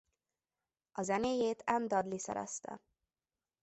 [0.91, 2.81] A zenéjét Anne Dudley szerezte.